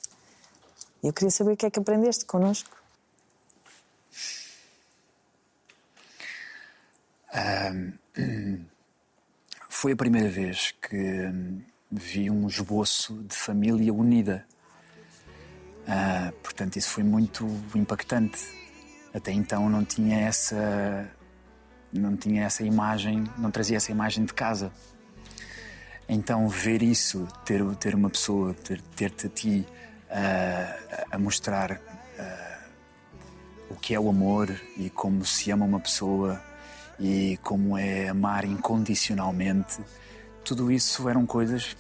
[1.02, 2.76] Eu queria saber o que é que aprendeste connosco.
[7.34, 7.92] Um,
[9.68, 14.46] foi a primeira vez que hum, vi um esboço de família unida.
[15.84, 18.38] Uh, portanto, isso foi muito impactante.
[19.14, 21.10] Até então não tinha essa
[21.92, 24.72] não tinha essa imagem, não trazia essa imagem de casa.
[26.08, 29.66] Então ver isso, ter ter uma pessoa, ter ter-te a ti
[30.10, 32.64] uh, a mostrar uh,
[33.70, 36.40] o que é o amor e como se ama uma pessoa
[36.98, 39.78] e como é amar incondicionalmente,
[40.44, 41.76] tudo isso eram coisas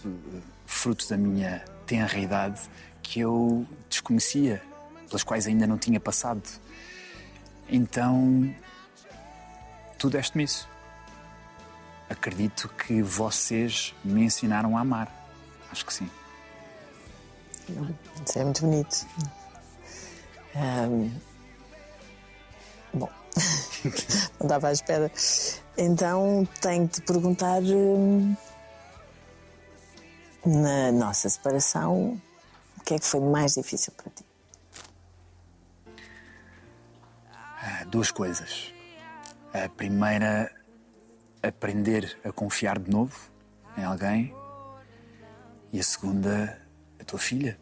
[0.66, 2.60] fruto da minha tenra idade
[3.02, 4.62] que eu desconhecia,
[5.06, 6.42] pelas quais ainda não tinha passado.
[7.68, 8.54] Então,
[9.98, 10.68] tu deste-me isso.
[12.08, 15.12] Acredito que vocês me ensinaram a amar.
[15.70, 16.10] Acho que sim.
[18.26, 19.06] Isso é muito bonito.
[20.56, 21.10] Um,
[22.94, 23.10] bom,
[24.40, 25.12] não estava à espera.
[25.76, 28.34] Então tenho de perguntar hum,
[30.46, 32.20] na nossa separação
[32.78, 34.24] o que é que foi mais difícil para ti?
[37.60, 38.72] Ah, duas coisas.
[39.52, 40.50] A primeira,
[41.42, 43.30] aprender a confiar de novo
[43.76, 44.34] em alguém.
[45.72, 46.60] E a segunda,
[47.00, 47.58] a tua filha,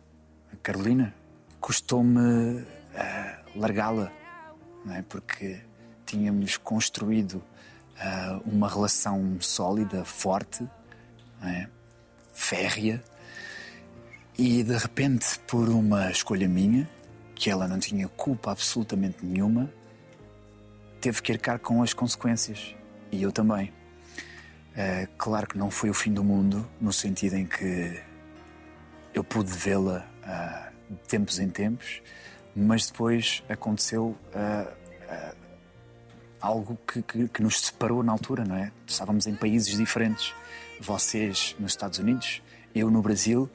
[0.53, 1.15] a Carolina.
[1.61, 2.65] Custou-me uh,
[3.57, 4.13] largá-la,
[4.91, 5.03] é?
[5.03, 5.61] Porque
[6.05, 10.69] tínhamos construído uh, uma relação sólida, forte,
[11.43, 11.69] é?
[12.33, 13.03] férrea,
[14.39, 16.89] e de repente, por uma escolha minha,
[17.35, 19.73] que ela não tinha culpa absolutamente nenhuma,
[21.07, 22.75] teve que arcar com as consequências.
[23.13, 23.73] E eu também.
[24.73, 28.03] Uh, claro que não foi o fim do mundo, no sentido em que
[29.15, 32.03] eu pude vê-la uh, de tempos em tempos,
[32.57, 35.37] mas depois aconteceu uh,
[36.41, 38.73] algo que, que, que, nos separou na altura, não é?
[38.85, 40.35] Estávamos em países diferentes.
[40.81, 42.43] Vocês nos Estados Unidos,
[42.75, 43.49] eu no Brasil,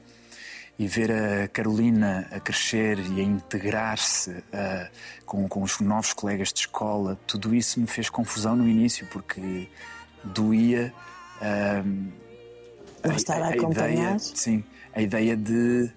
[0.81, 4.89] e ver a Carolina a crescer e a integrar-se uh,
[5.27, 9.69] com, com os novos colegas de escola, tudo isso me fez confusão no início, porque
[10.23, 10.91] doía.
[11.39, 12.11] Uh,
[13.03, 14.15] a, estar a, a acompanhar.
[14.15, 15.91] Ideia, sim, a ideia de,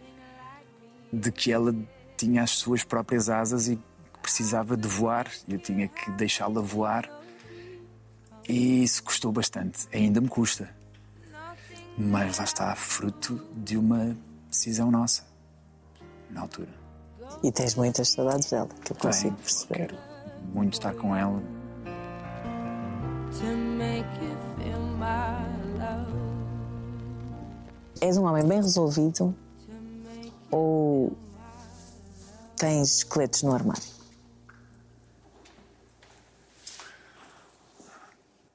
[1.10, 1.74] de que ela
[2.14, 3.80] tinha as suas próprias asas e
[4.20, 7.08] precisava de voar, eu tinha que deixá-la voar.
[8.46, 10.68] E isso custou bastante, ainda me custa.
[11.96, 14.14] Mas lá está, fruto de uma
[14.54, 15.24] decisão nossa,
[16.30, 16.72] na altura.
[17.42, 19.88] E tens muitas saudades dela, que eu consigo perceber.
[19.88, 19.98] Quero
[20.54, 21.42] muito estar com ela.
[28.00, 29.34] És um homem bem resolvido
[30.50, 31.16] ou
[32.56, 33.82] tens esqueletos no armário?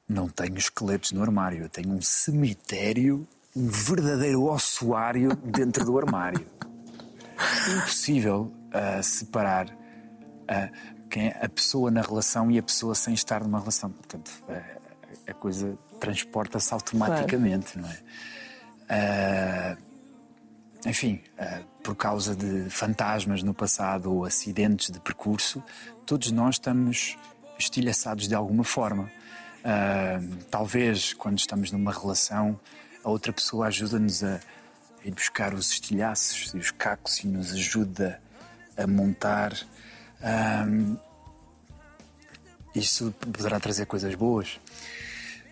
[0.07, 6.45] Não tenho esqueletos no armário, eu tenho um cemitério um verdadeiro ossuário dentro do armário.
[7.77, 13.43] Impossível uh, separar uh, quem é a pessoa na relação e a pessoa sem estar
[13.43, 13.89] numa relação.
[13.91, 14.79] Portanto, uh,
[15.27, 17.87] a coisa transporta-se automaticamente, claro.
[17.87, 19.77] não é?
[20.87, 21.21] enfim,
[21.83, 25.61] por causa de fantasmas no passado ou acidentes de percurso,
[26.05, 27.17] todos nós estamos
[27.59, 29.11] estilhaçados de alguma forma.
[30.49, 32.59] talvez quando estamos numa relação
[33.03, 34.39] a outra pessoa ajuda-nos a
[35.03, 38.21] ir buscar os estilhaços e os cacos e nos ajuda
[38.77, 39.53] a montar.
[40.21, 40.97] Um,
[42.75, 44.59] isso poderá trazer coisas boas,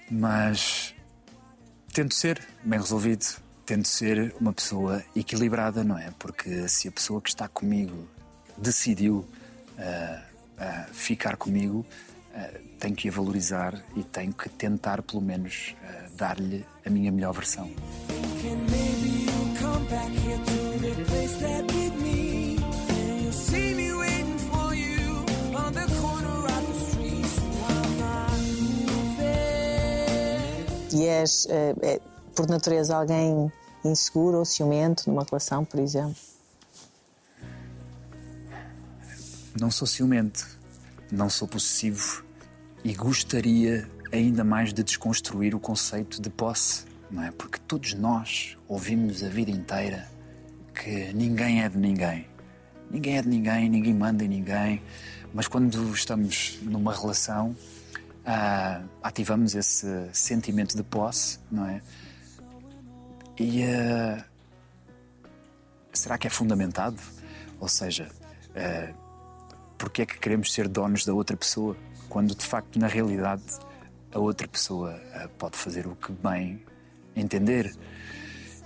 [0.10, 0.93] mas
[1.93, 3.25] tento ser bem resolvido,
[3.65, 6.12] tento ser uma pessoa equilibrada, não é?
[6.19, 8.07] Porque se a pessoa que está comigo
[8.57, 9.27] decidiu
[9.77, 10.21] uh,
[10.57, 11.86] uh, ficar comigo,
[12.80, 15.76] tenho que a valorizar e tenho que tentar, pelo menos,
[16.15, 17.69] dar-lhe a minha melhor versão.
[30.93, 32.02] E és, é, é,
[32.36, 33.52] por natureza, alguém
[33.84, 36.15] inseguro ou ciumento numa relação, por exemplo?
[39.60, 40.47] Não sou ciumento,
[41.12, 42.26] não sou possessivo
[42.88, 47.32] e gostaria ainda mais de desconstruir o conceito de posse, não é?
[47.32, 50.10] Porque todos nós ouvimos a vida inteira
[50.73, 52.26] que ninguém é de ninguém.
[52.89, 54.82] Ninguém é de ninguém, ninguém manda em ninguém,
[55.34, 57.54] mas quando estamos numa relação,
[58.26, 61.82] ah, ativamos esse sentimento de posse, não é?
[63.38, 64.23] E ah,
[65.91, 67.02] será que é fundamentado?
[67.60, 68.08] Ou seja,
[68.56, 68.93] ah,
[69.78, 71.76] porque é que queremos ser donos da outra pessoa,
[72.09, 73.43] quando de facto, na realidade,
[74.13, 76.63] a outra pessoa uh, pode fazer o que bem
[77.15, 77.73] entender.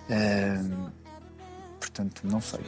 [0.09, 0.91] Uh,
[1.79, 2.61] portanto, não sei.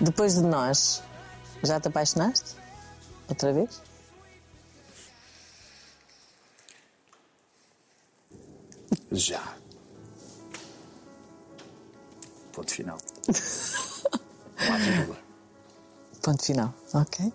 [0.00, 1.02] Depois de nós,
[1.62, 2.56] já te apaixonaste?
[3.28, 3.87] Outra vez?
[9.12, 9.56] Já.
[12.52, 12.98] Ponto final.
[14.60, 15.18] Não há vírgula.
[16.22, 17.32] Ponto final, ok.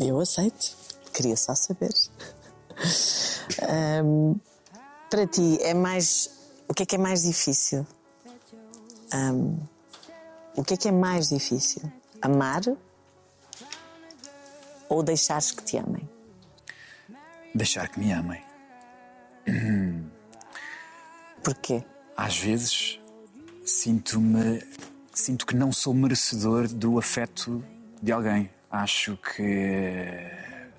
[0.00, 0.76] Eu aceito.
[1.12, 1.92] Queria só saber.
[3.68, 4.38] Um,
[5.10, 6.30] para ti, é mais.
[6.68, 7.84] O que é que é mais difícil?
[9.12, 9.58] Um,
[10.56, 11.82] o que é que é mais difícil?
[12.22, 12.62] Amar
[14.88, 16.08] ou deixares que te amem?
[17.54, 18.42] Deixar que me amem.
[21.52, 21.82] Porquê?
[22.16, 23.00] Às vezes
[23.64, 24.62] sinto-me.
[25.12, 27.64] Sinto que não sou merecedor do afeto
[28.00, 28.48] de alguém.
[28.70, 30.30] Acho que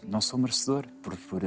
[0.07, 1.41] não sou merecedor por, por,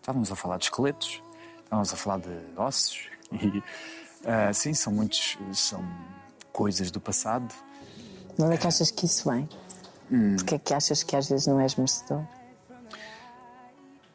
[0.00, 1.22] estávamos a falar de esqueletos,
[1.62, 5.82] estávamos a falar de ossos e uh, sim, são muitos, são
[6.52, 7.54] coisas do passado.
[8.36, 9.48] De onde é que achas que isso vem?
[10.10, 10.34] Hum.
[10.36, 12.24] Porquê é que achas que às vezes não és merecedor?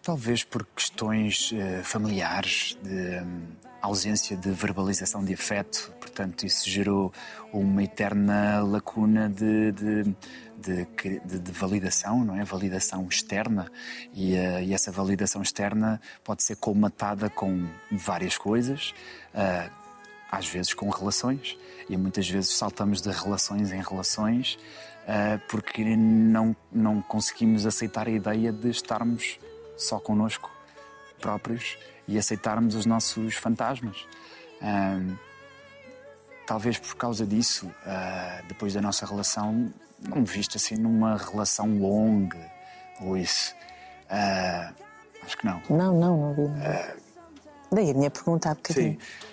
[0.03, 3.47] Talvez por questões uh, familiares, de um,
[3.81, 7.13] ausência de verbalização de afeto, portanto, isso gerou
[7.53, 10.15] uma eterna lacuna de, de,
[10.57, 12.43] de, de validação, não é?
[12.43, 13.71] Validação externa.
[14.13, 18.93] E, uh, e, essa validação externa pode ser colmatada com várias coisas.
[19.33, 19.79] Uh,
[20.31, 21.57] às vezes com relações,
[21.89, 24.59] e muitas vezes saltamos de relações em relações
[25.09, 29.39] uh, porque não, não conseguimos aceitar a ideia de estarmos
[29.75, 30.51] só connosco
[31.19, 31.77] próprios
[32.09, 34.05] e aceitarmos os nossos fantasmas.
[34.61, 35.17] Uh,
[36.45, 41.77] talvez por causa disso, uh, depois da nossa relação, não me visto assim numa relação
[41.77, 42.51] longa
[43.01, 43.55] ou isso.
[45.23, 45.61] acho que não.
[45.69, 46.51] Não, não, não vi.
[47.71, 48.97] Daí a minha pergunta há bocadinho.
[48.99, 49.29] Sim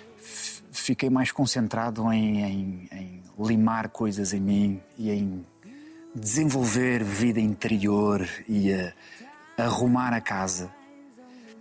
[0.87, 5.45] fiquei mais concentrado em, em, em, limar coisas em mim e em
[6.15, 8.93] desenvolver vida interior e a,
[9.57, 10.71] arrumar a casa.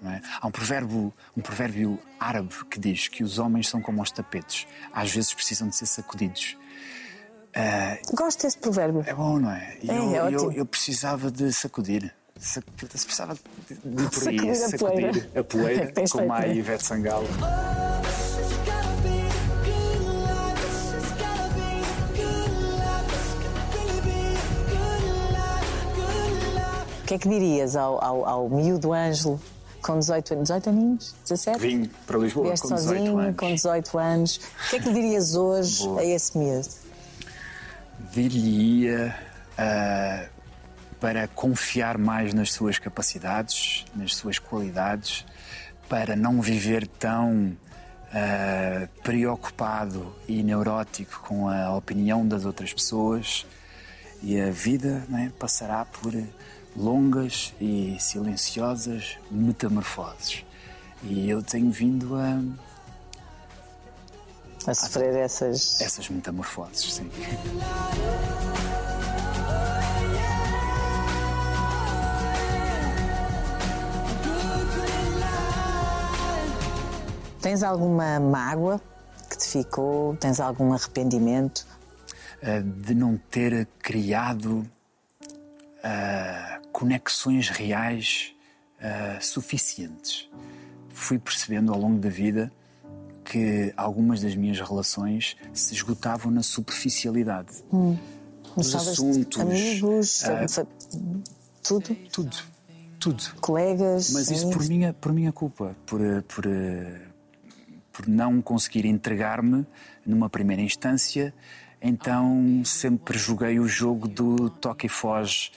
[0.05, 0.21] É?
[0.41, 4.67] Há um provérbio, um provérbio árabe que diz que os homens são como os tapetes,
[4.93, 6.57] às vezes precisam de ser sacudidos.
[7.57, 9.03] Uh, Gosto desse provérbio.
[9.07, 9.79] É bom, não é?
[9.89, 12.15] é eu, é eu, eu, precisava de sacudir.
[12.77, 17.27] Precisava de, de ir por aí, sacudir a poeira, a como a Ivete Sangalo.
[27.01, 29.41] O que é que dirias ao, ao, ao miúdo Ângelo
[29.87, 30.49] com 18 anos?
[30.49, 31.14] 18 aninhos?
[31.22, 31.59] 17?
[31.61, 33.37] Vim para Lisboa Vieste com 18 sozinho, anos.
[33.37, 34.37] com 18 anos.
[34.37, 36.01] O que é que lhe dirias hoje Boa.
[36.01, 36.68] a esse miúdo?
[38.12, 39.16] Diria
[39.53, 40.29] uh,
[40.99, 45.25] para confiar mais nas suas capacidades, nas suas qualidades,
[45.88, 47.57] para não viver tão
[48.11, 53.46] uh, preocupado e neurótico com a opinião das outras pessoas.
[54.20, 56.12] E a vida né, passará por
[56.77, 60.45] longas e silenciosas metamorfoses.
[61.03, 62.43] E eu tenho vindo a.
[64.67, 65.81] A sofrer a, essas.
[65.81, 67.11] Essas metamorfoses, sim.
[77.41, 78.81] Tens alguma mágoa
[79.31, 80.17] que te ficou?
[80.17, 81.65] Tens algum arrependimento?
[82.43, 84.69] Uh, de não ter criado.
[85.79, 86.36] Uh,
[86.77, 88.35] conexões reais
[88.79, 90.29] uh, suficientes.
[90.91, 92.53] Fui percebendo ao longo da vida
[93.25, 97.65] que algumas das minhas relações se esgotavam na superficialidade.
[97.73, 97.97] Hum.
[98.55, 99.41] Os assuntos.
[99.41, 100.67] Amigos, uh,
[101.62, 101.95] tudo?
[102.12, 102.37] Tudo.
[103.01, 103.25] Tudo.
[103.41, 104.11] Colegas.
[104.11, 105.75] Mas isso por minha, por minha culpa.
[105.87, 106.45] Por, por,
[107.91, 109.67] por não conseguir entregar-me
[110.05, 111.33] numa primeira instância.
[111.81, 115.51] Então sempre joguei o jogo do toque e foge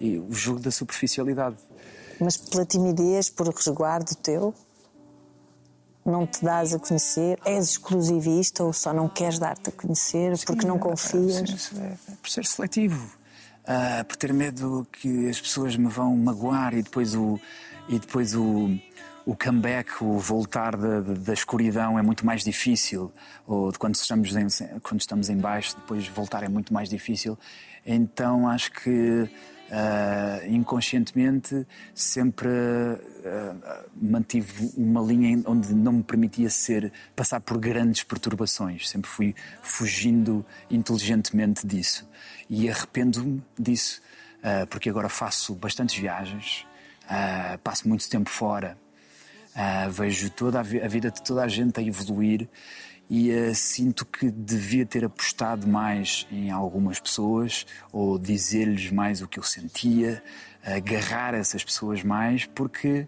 [0.00, 1.56] e o jogo da superficialidade.
[2.20, 4.54] Mas pela timidez, por resguardo teu,
[6.04, 7.38] não te dás a conhecer?
[7.44, 11.72] És exclusivista ou só não queres dar-te a conhecer Sim, porque não confias?
[11.76, 13.10] É, é, por ser seletivo,
[13.64, 17.38] uh, por ter medo que as pessoas me vão magoar e depois o,
[17.88, 18.78] e depois o,
[19.26, 23.12] o comeback, o voltar da, da escuridão é muito mais difícil.
[23.46, 24.46] Ou quando estamos, em,
[24.80, 27.36] quando estamos em baixo, depois voltar é muito mais difícil.
[27.84, 29.28] Então acho que
[29.66, 38.04] Uh, inconscientemente sempre uh, mantive uma linha onde não me permitia ser passar por grandes
[38.04, 38.88] perturbações.
[38.88, 42.08] Sempre fui fugindo inteligentemente disso.
[42.48, 44.00] E arrependo-me disso
[44.38, 46.64] uh, porque agora faço bastantes viagens
[47.62, 48.76] passo muito tempo fora
[49.92, 52.48] vejo toda a, vi a vida de toda a gente a evoluir
[53.08, 59.28] e uh, sinto que devia ter apostado mais em algumas pessoas ou dizer-lhes mais o
[59.28, 60.22] que eu sentia,
[60.64, 63.06] agarrar essas pessoas mais, porque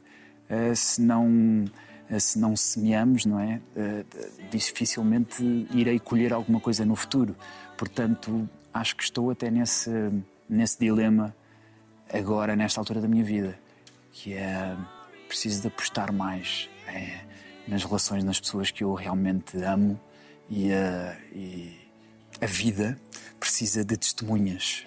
[0.49, 1.65] uh, se não
[2.11, 3.61] uh, se não semeamos, não é,
[4.51, 5.43] dificilmente
[5.75, 7.37] irei colher alguma coisa no futuro.
[7.77, 9.91] Portanto, acho que estou até nesse
[10.49, 11.37] nesse dilema
[12.11, 13.59] agora nesta altura da minha vida,
[14.11, 14.75] que é
[15.29, 16.69] preciso de apostar mais.
[16.87, 17.21] É,
[17.69, 20.01] nas relações, nas pessoas que eu realmente amo
[20.49, 21.79] e a, e
[22.41, 22.99] a vida
[23.39, 24.87] precisa de testemunhas.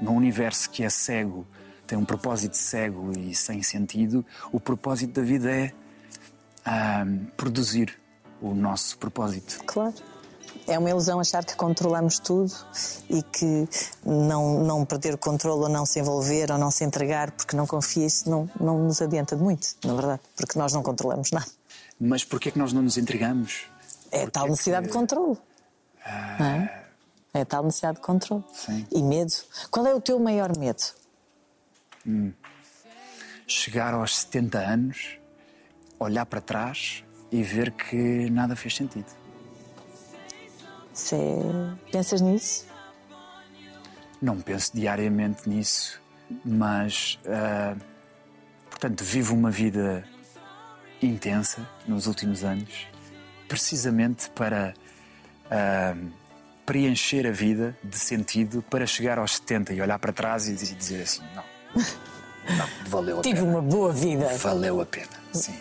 [0.00, 1.46] Num universo que é cego,
[1.86, 5.72] tem um propósito cego e sem sentido, o propósito da vida é
[7.36, 7.98] produzir
[8.40, 9.62] o nosso propósito.
[9.66, 9.94] Claro.
[10.66, 12.52] é uma ilusão achar que controlamos tudo
[13.08, 13.68] e que
[14.04, 17.66] não, não perder o controle ou não se envolver ou não se entregar porque não
[17.66, 21.46] confia, isso não, não nos adianta de muito, na verdade, porque nós não controlamos nada.
[22.06, 23.66] Mas porquê é que nós não nos entregamos?
[24.10, 25.38] É Porquê tal necessidade que- de controle.
[26.38, 26.84] Não é?
[27.32, 28.44] é tal necessidade de controle.
[28.52, 28.86] Sim.
[28.92, 29.32] E medo.
[29.70, 30.82] Qual é o teu maior medo?
[33.46, 35.18] Chegar aos 70 anos,
[35.98, 37.02] olhar para trás
[37.32, 39.06] e ver que nada fez sentido.
[41.12, 42.66] É- Pensas nisso?
[44.20, 46.00] Não penso diariamente nisso,
[46.44, 47.76] mas, ah,
[48.70, 50.04] portanto, vivo uma vida
[51.04, 52.86] intensa nos últimos anos,
[53.48, 54.74] precisamente para
[55.50, 55.94] ah,
[56.66, 61.02] preencher a vida de sentido, para chegar aos 70 e olhar para trás e dizer-
[61.02, 61.44] assim: não,
[62.56, 63.50] não, valeu a Tive pena.
[63.52, 64.28] uma boa vida.
[64.38, 65.54] Valeu a pena, sim.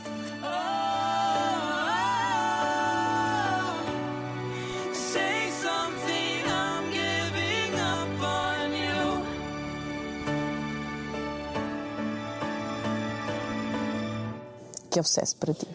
[14.93, 15.67] Que é o sucesso para ti?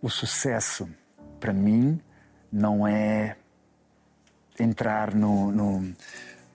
[0.00, 0.88] O sucesso,
[1.40, 2.00] para mim,
[2.52, 3.36] não é
[4.56, 5.92] entrar no, no,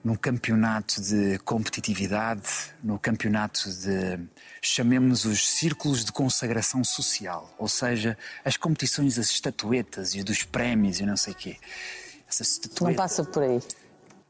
[0.02, 4.18] num campeonato de competitividade, no campeonato de,
[4.62, 11.00] chamemos os círculos de consagração social, ou seja, as competições das estatuetas e dos prémios
[11.00, 11.58] e não sei o quê.
[12.80, 13.60] Não passa por aí.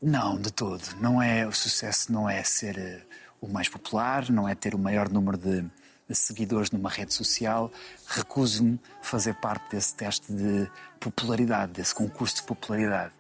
[0.02, 0.82] Não, de todo.
[1.00, 3.02] Não é o sucesso não é ser eh,
[3.40, 5.64] o mais popular, não é ter o maior número de,
[6.12, 7.70] seguidores numa rede social.
[8.06, 10.68] Recuso-me fazer parte desse teste de
[10.98, 13.12] popularidade, desse concurso de popularidade.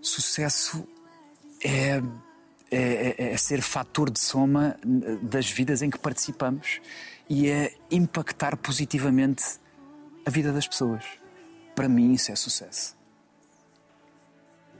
[0.00, 0.86] Sucesso
[1.62, 2.02] é,
[2.70, 4.76] é, é- é ser fator de soma
[5.22, 6.80] das vidas em que participamos
[7.28, 9.44] e é impactar positivamente
[10.26, 11.04] a vida das pessoas.
[11.74, 12.96] Para mim, isso é sucesso.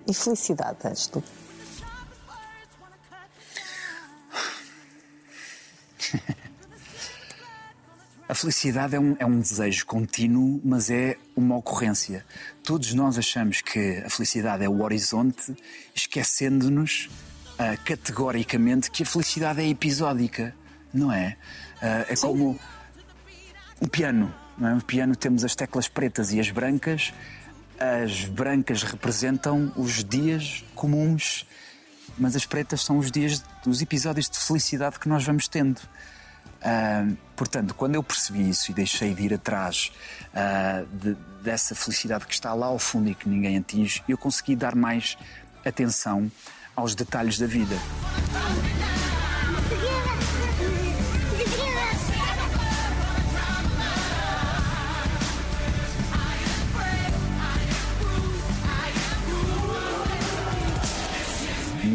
[0.08, 1.22] E felicidade, Ângelo?
[8.28, 12.24] A felicidade é um, é um desejo contínuo, mas é uma ocorrência.
[12.62, 15.54] Todos nós achamos que a felicidade é o horizonte,
[15.94, 17.10] esquecendo-nos
[17.58, 20.54] ah, categoricamente que a felicidade é episódica,
[20.94, 21.36] não é?
[21.82, 22.58] Ah, é como
[23.80, 24.34] o piano.
[24.56, 24.74] Não é?
[24.76, 27.12] O piano temos as teclas pretas e as brancas.
[27.78, 31.46] As brancas representam os dias comuns,
[32.18, 35.80] mas as pretas são os dias, os episódios de felicidade que nós vamos tendo.
[36.64, 39.92] Ah, portanto, quando eu percebi isso e deixei de ir atrás
[40.34, 44.54] ah, de- dessa felicidade que está lá ao fundo e que ninguém atinge, eu consegui
[44.54, 45.16] dar mais
[45.64, 46.30] atenção
[46.76, 47.74] aos detalhes da vida.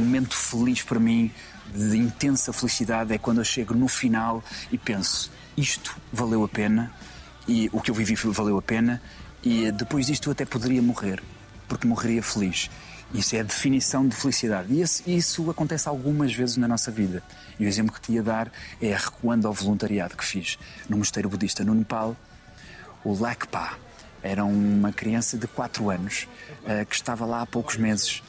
[0.08, 1.32] Momento feliz para mim,
[1.74, 6.92] de intensa felicidade, é quando eu chego no final e penso: isto valeu a pena,
[7.48, 9.02] e o que eu vivi valeu a pena,
[9.44, 11.22] e depois disto eu até poderia morrer,
[11.68, 12.70] porque morreria feliz.
[13.14, 14.68] Isso é a definição de felicidade.
[14.74, 17.24] E isso acontece algumas vezes na nossa vida.
[17.58, 18.52] E o exemplo que te ia dar
[18.82, 22.18] é recuando ao voluntariado que fiz no mosteiro budista no Nepal,
[23.04, 23.78] o Lakpa.
[24.22, 26.28] Era uma criança de 4 anos
[26.66, 28.22] eh, que estava lá há poucos meses.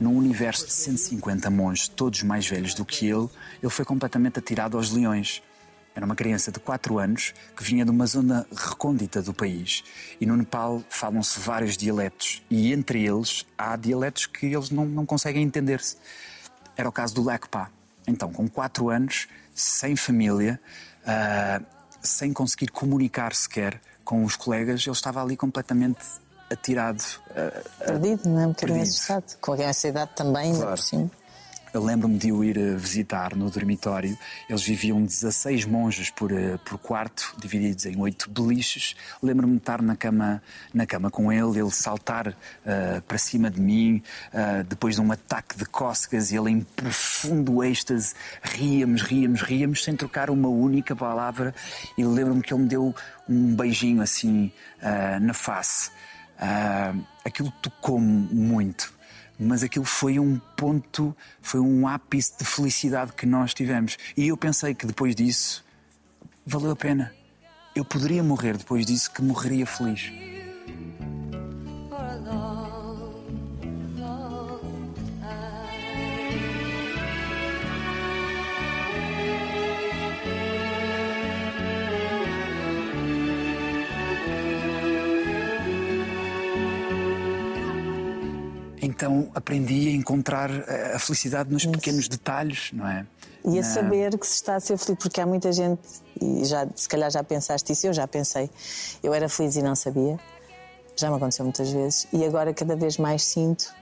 [0.00, 3.28] Num universo de 150 monges, todos mais velhos do que ele,
[3.62, 5.42] ele foi completamente atirado aos leões.
[5.94, 9.82] Era uma criança de 4 anos que vinha de uma zona recôndita do país.
[10.20, 12.40] E no Nepal falam-se vários dialetos.
[12.48, 15.96] E entre eles há dialetos que eles não, não conseguem entender-se.
[16.76, 17.68] Era o caso do Lakpa.
[18.06, 20.60] Então, com 4 anos, sem família,
[21.04, 21.60] ah,
[22.00, 26.04] sem conseguir comunicar sequer com os colegas, ele estava ali completamente
[26.50, 27.02] atirado.
[27.36, 28.46] ah, Perdido, não é?
[28.46, 29.36] Um bocadinho assustado.
[29.40, 30.76] Com essa idade também, ainda Claro.
[30.76, 31.10] por cima.
[31.70, 34.16] Eu lembro-me de o ir eh, visitar no dormitório.
[34.48, 38.96] Eles viviam 16 monges por, eh, por quarto, divididos em oito beliches.
[39.22, 40.42] Lembro-me de estar na cama,
[40.72, 42.34] na cama com ele, ele saltar
[42.64, 46.60] eh, para cima de mim, eh, depois de um ataque de cócegas, e ele em
[46.62, 51.54] profundo êxtase, ríamos, ríamos, ríamos, sem trocar uma única palavra.
[51.98, 52.94] E lembro-me que ele me deu
[53.28, 55.90] um beijinho assim eh, na face.
[56.38, 58.96] Ah, aquilo tocou-me muito
[59.38, 63.96] mas aquilo foi um ponto, foi um ápice de felicidade que nós tivemos.
[64.16, 65.64] E eu pensei que depois disso
[66.44, 67.12] valeu a pena.
[67.74, 70.10] Eu poderia morrer depois disso, que morreria feliz.
[88.98, 93.06] Então aprendi a encontrar eh, a felicidade nos pequenos detalhes, não é?
[93.44, 95.80] E a saber que se está a ser feliz, porque há muita gente,
[96.20, 98.50] e já, se calhar já pensaste isso, eu já pensei,
[99.00, 100.18] eu era feliz e não sabia,
[100.96, 103.72] já me aconteceu muitas vezes, e agora cada vez mais sinto,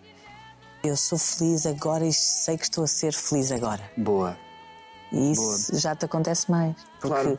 [0.85, 3.83] eu sou feliz agora e sei que estou a ser feliz agora.
[3.97, 4.37] Boa.
[5.13, 6.75] E isso já te acontece mais.
[7.01, 7.39] Porque Claro.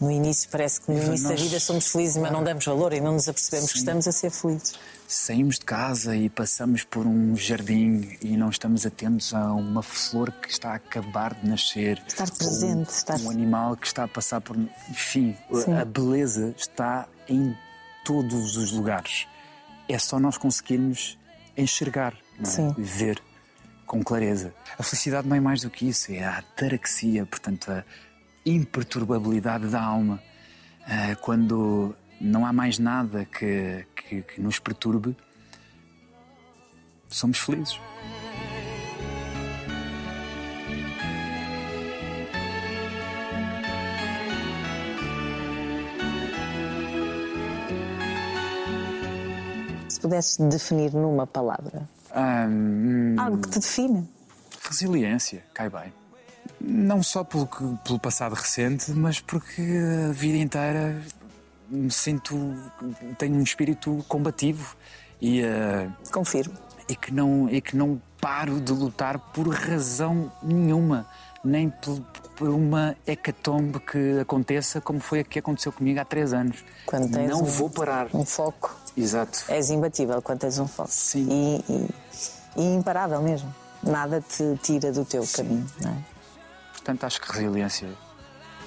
[0.00, 2.92] no início parece que no início da nós- vida somos felizes, mas não damos valor
[2.92, 3.84] e não nos apercebemos que Sim.
[3.84, 4.74] estamos a ser felizes.
[5.08, 10.30] Saímos de casa e passamos por um jardim e não estamos atentos a uma flor
[10.30, 12.00] que está a acabar de nascer.
[12.06, 14.56] Estar presente, Um, estar- um animal que está a passar por.
[14.88, 15.72] Enfim, Sim.
[15.74, 17.56] a beleza está em
[18.04, 19.26] todos os lugares.
[19.88, 21.18] É só nós conseguirmos
[21.56, 22.52] enxergar, não é?
[22.54, 22.74] Sim.
[22.78, 23.20] ver
[23.90, 24.54] com clareza.
[24.78, 27.84] A felicidade não é mais do que isso, é a ataraxia, portanto, a
[28.46, 30.22] imperturbabilidade da alma.
[30.86, 35.16] Ah, quando não há mais nada que, que, que nos perturbe,
[37.08, 37.80] somos felizes.
[49.88, 54.08] Se pudesses definir numa palavra, hum, algo que te define.
[54.68, 55.92] resiliência, cai bem.
[56.60, 59.62] Não só pelo, que- pelo passado recente, mas porque
[60.08, 61.00] a vida inteira
[61.68, 62.36] me sinto.
[63.18, 64.76] tenho um espírito combativo
[65.20, 65.42] e.
[65.44, 66.54] ah, Confirmo.
[66.88, 71.06] e que não e que não paro de lutar por razão nenhuma,
[71.44, 76.64] nem por, uma hecatombe que aconteça como foi a que aconteceu comigo há três anos.
[76.86, 78.08] Quando tens não um- vou parar.
[78.14, 78.74] Um foco.
[78.96, 79.44] Exato.
[79.48, 80.90] És imbatível quando tens um foco.
[80.90, 81.28] Sim.
[81.30, 81.94] E, e-
[82.56, 83.52] e imparável mesmo.
[83.82, 85.96] Nada te tira do teu caminho, não é?
[86.72, 87.88] Portanto, acho que resiliência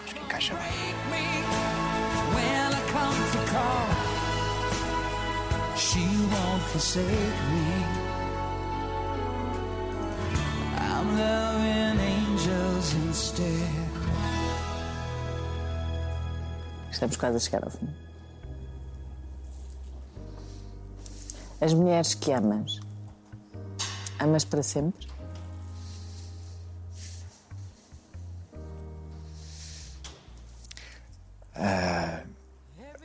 [0.05, 1.83] acho que encaixa bem.
[5.75, 5.99] She
[6.31, 7.65] won't forsake me.
[10.79, 12.12] I'm loving instead.
[16.91, 17.89] Estamos quase a chegar ao fim.
[21.61, 22.79] As mulheres que amas,
[24.19, 25.07] amas para sempre?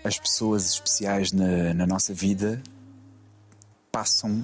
[0.08, 2.62] As pessoas especiais na, na nossa vida
[3.92, 4.42] passam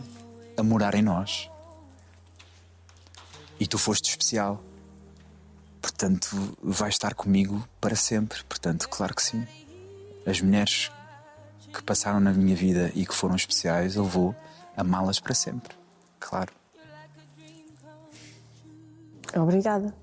[0.58, 1.50] a morar em nós.
[3.58, 4.62] E tu foste especial.
[5.96, 8.42] Portanto, vai estar comigo para sempre.
[8.44, 9.46] Portanto, claro que sim.
[10.26, 10.90] As mulheres
[11.72, 14.34] que passaram na minha vida e que foram especiais, eu vou
[14.76, 15.72] amá-las para sempre.
[16.18, 16.52] Claro.
[19.36, 19.94] Obrigada.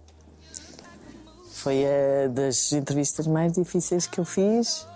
[1.52, 4.88] Foi a das entrevistas mais difíceis que eu fiz,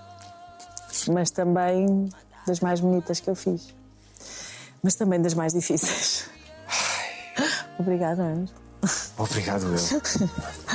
[1.09, 2.09] mas também
[2.47, 3.75] das mais bonitas que eu fiz.
[4.81, 6.29] Mas também das mais difíceis.
[7.77, 8.53] Obrigada, Anjo.
[9.17, 9.77] Obrigado, eu.